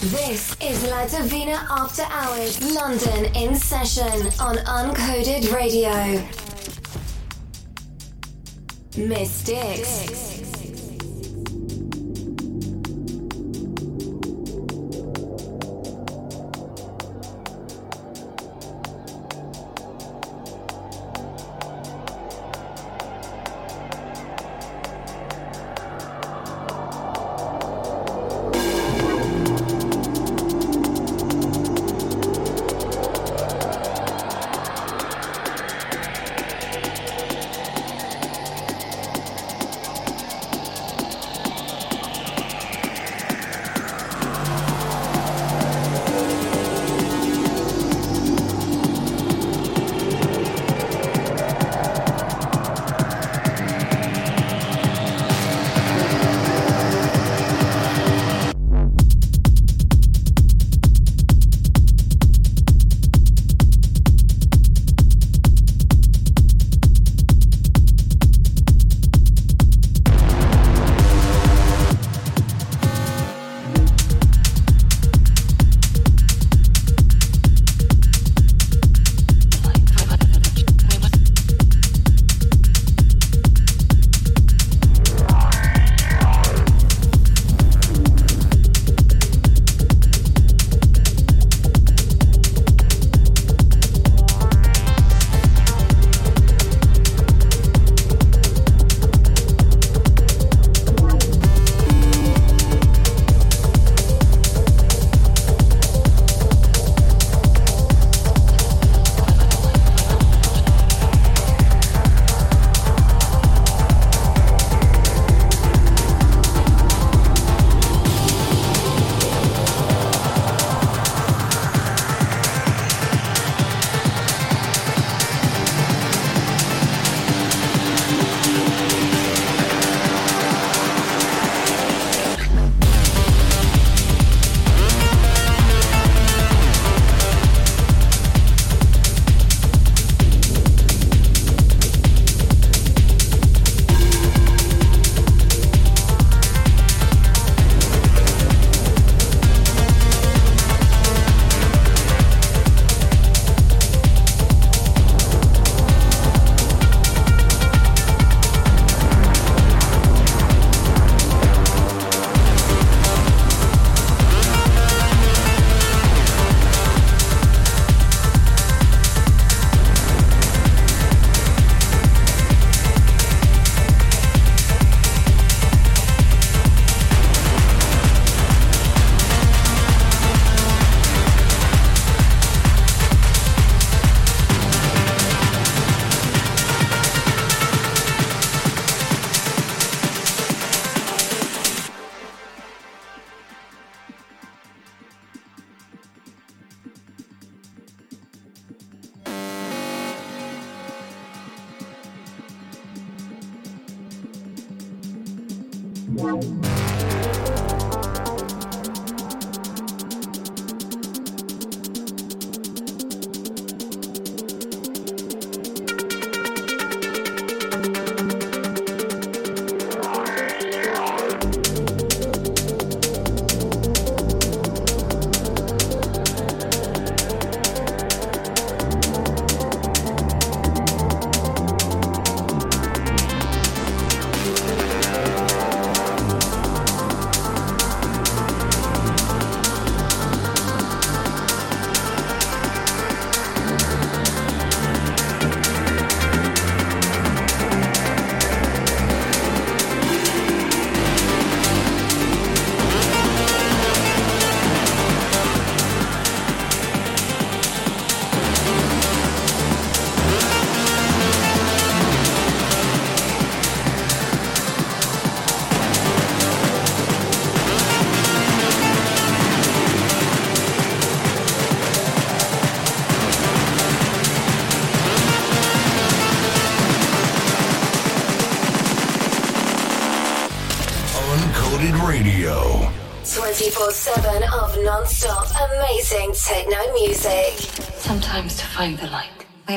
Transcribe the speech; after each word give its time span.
This 0.00 0.56
is 0.62 0.82
La 0.84 1.06
Divina 1.06 1.66
After 1.70 2.04
Hours, 2.08 2.74
London 2.74 3.26
in 3.34 3.54
session 3.54 4.32
on 4.40 4.56
Uncoded 4.56 5.52
Radio. 5.52 6.26
Miss 8.96 9.44
Dix. 9.44 10.39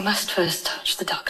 Must 0.03 0.31
first 0.31 0.65
touch 0.65 0.97
the 0.97 1.05
darkness. 1.05 1.22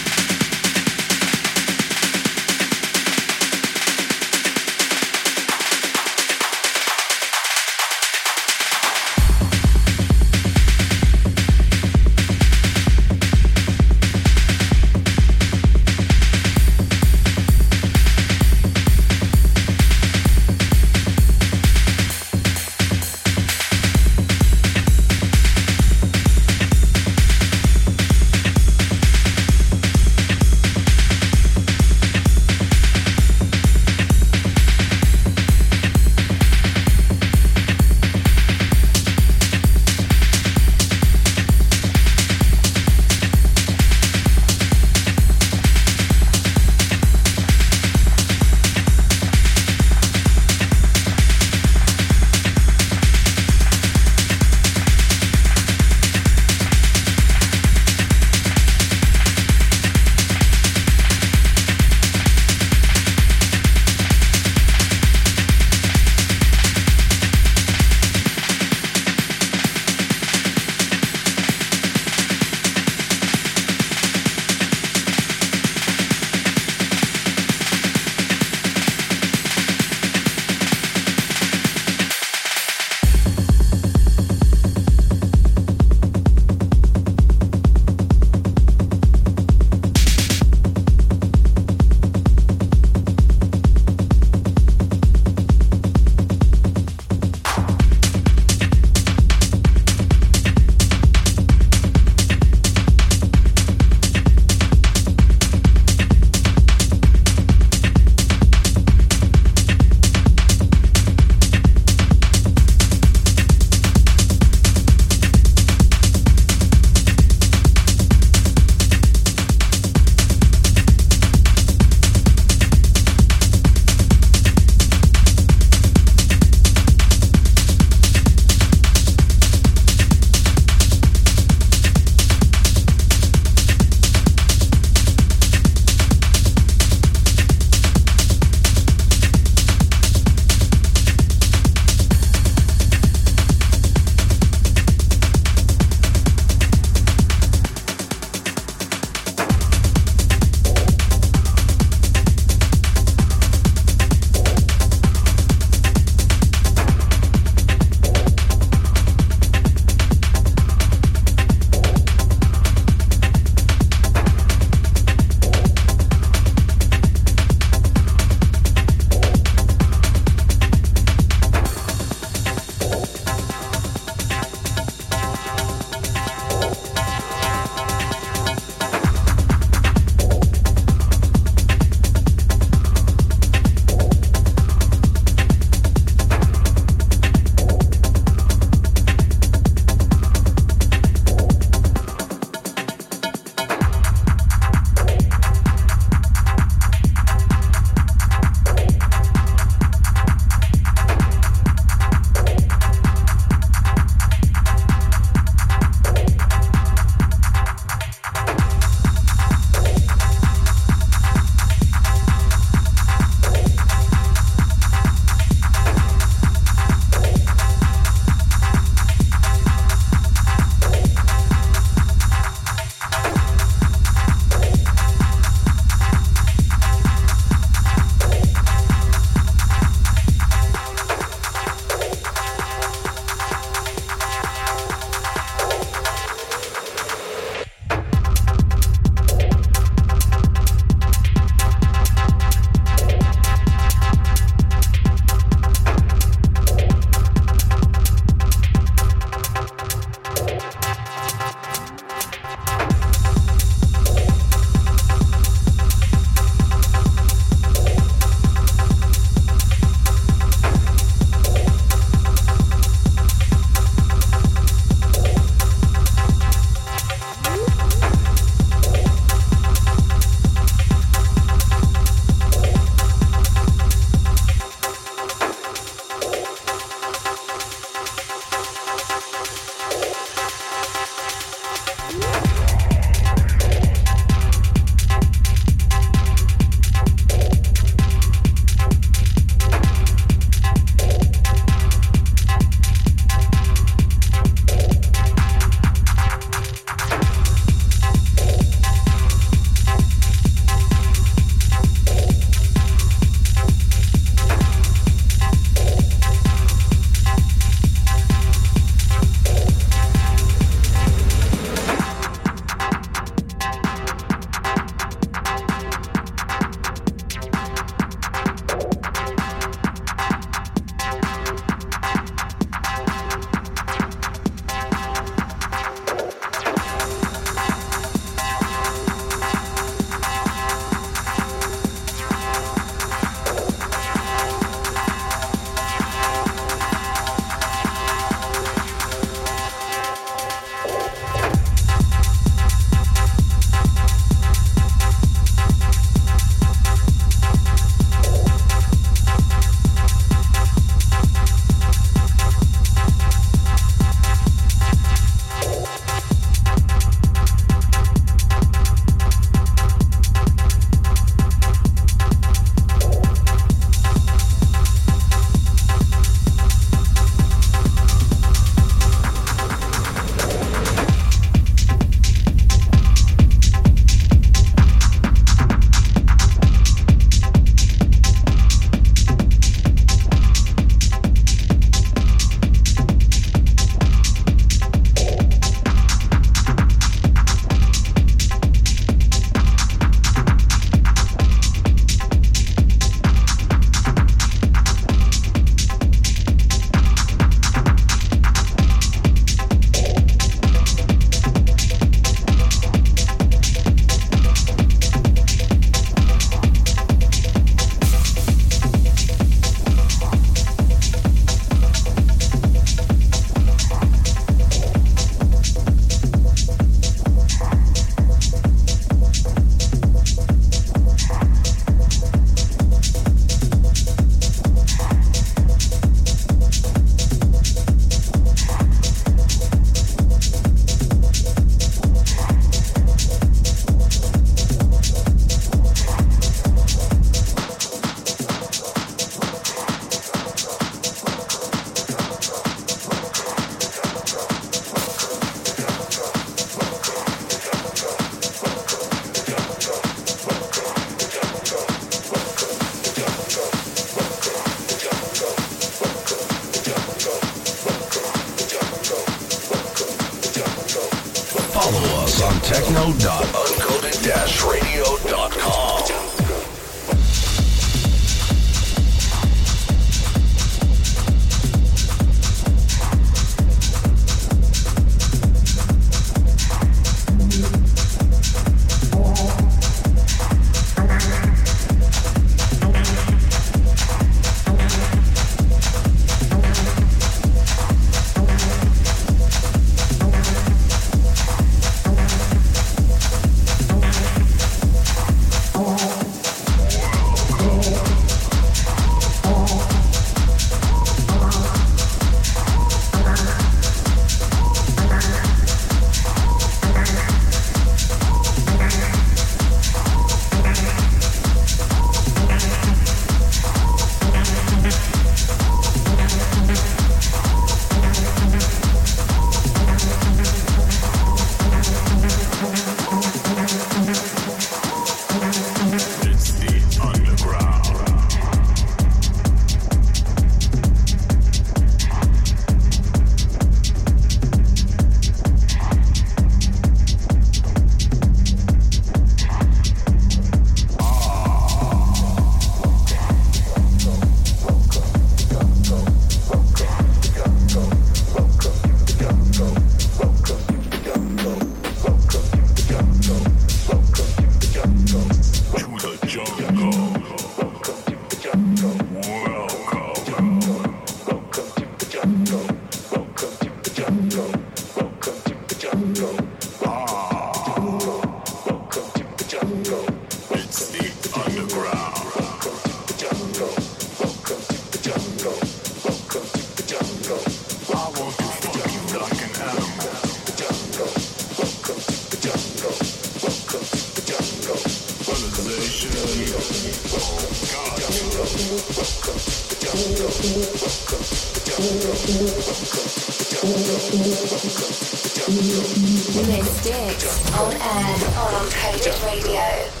Miss 596.47 596.83
Dix 596.83 597.51
on 597.53 597.71
air 597.71 598.15
on 598.37 598.69
Coded 598.69 599.15
Radio. 599.23 600.00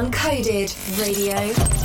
Uncoded 0.00 0.72
Radio. 0.98 1.79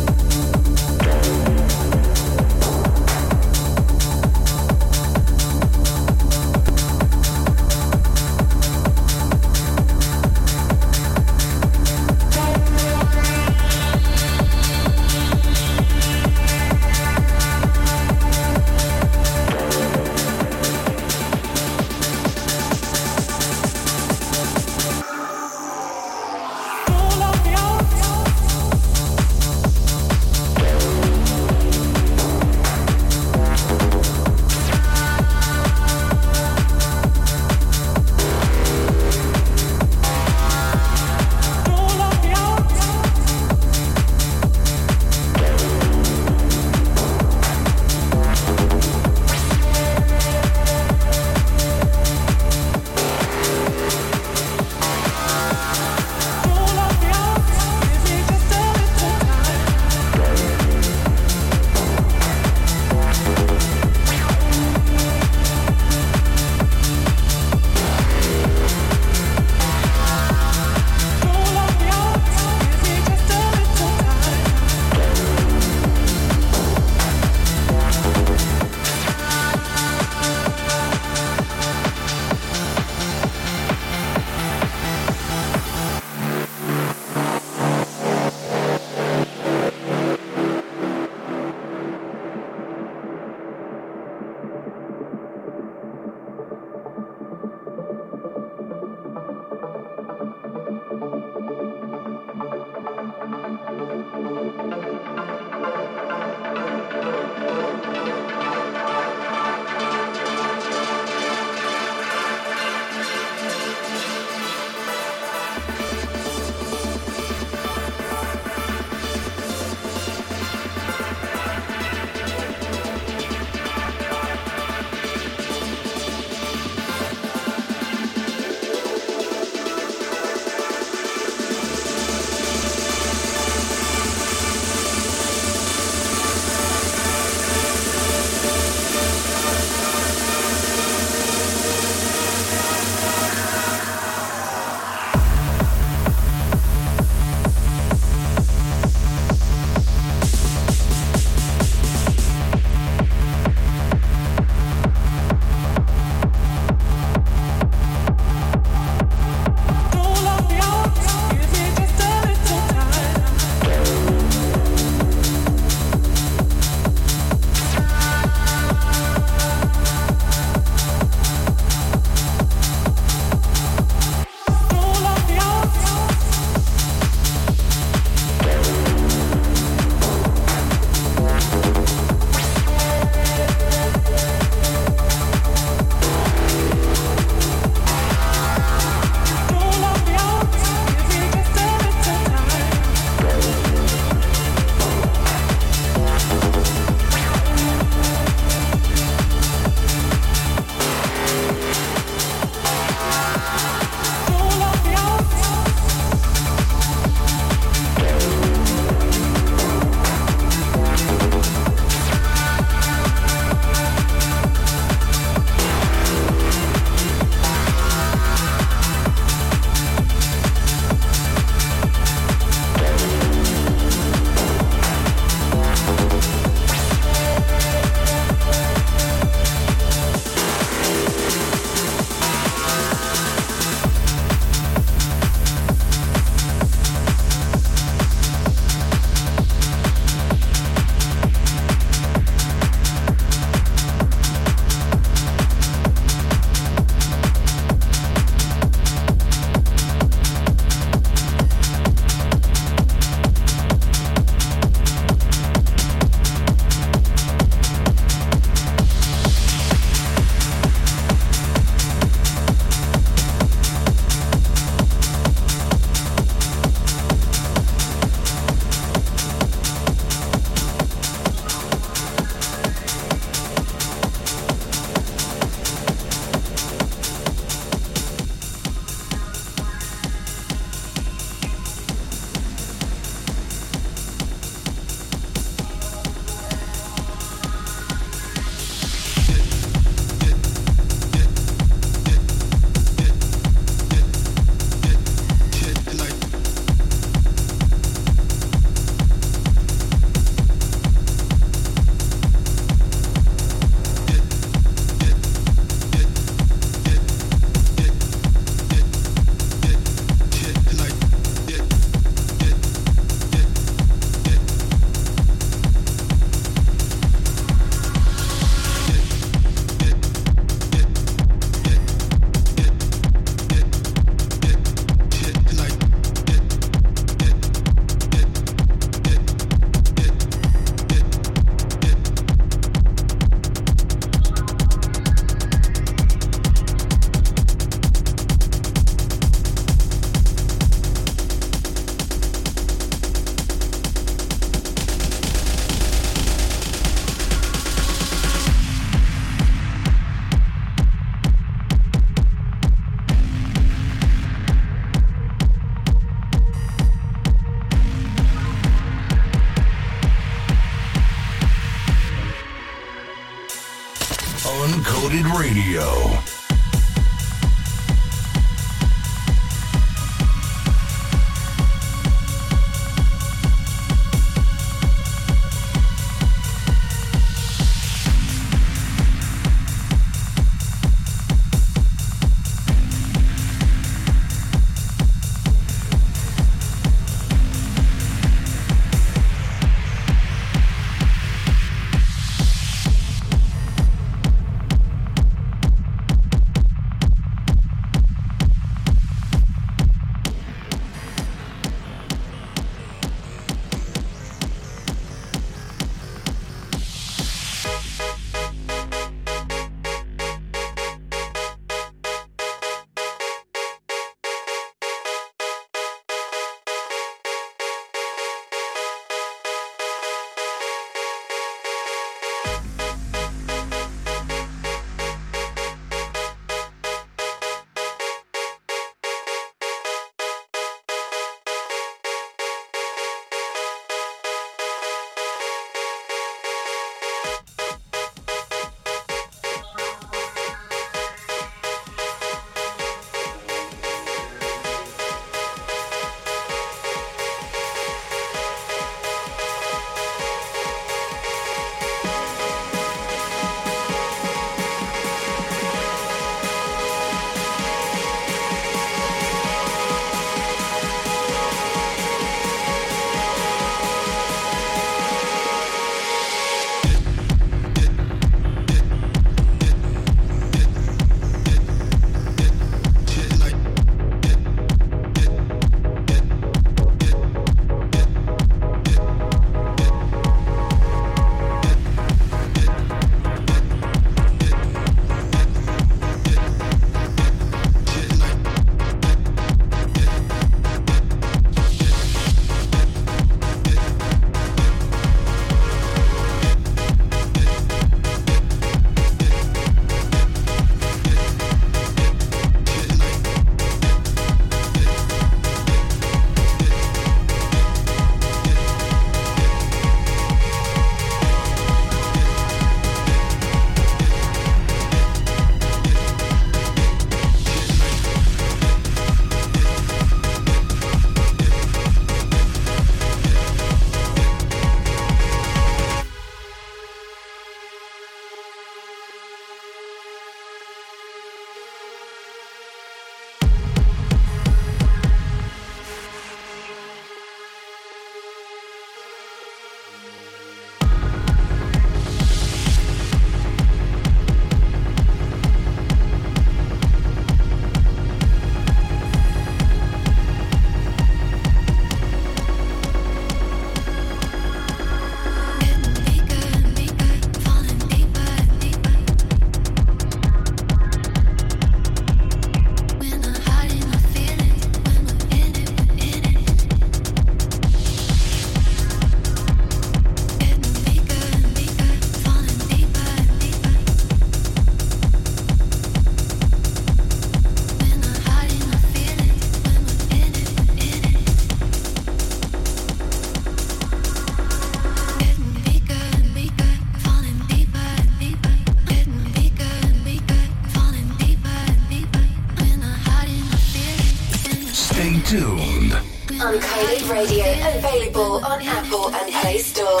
Uncoded 595.90 597.08
Radio 597.10 597.44
available 597.76 598.44
on 598.44 598.62
Apple 598.62 599.14
and 599.14 599.32
Play 599.32 599.58
Store. 599.58 600.00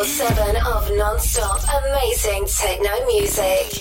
24 0.00 0.04
7 0.04 0.56
of 0.66 0.90
non 0.96 1.18
stop 1.18 1.60
amazing 1.84 2.46
techno 2.46 3.04
music. 3.06 3.79